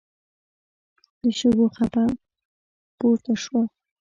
[1.21, 2.03] د شګو څپه
[2.97, 3.61] پورته شوه.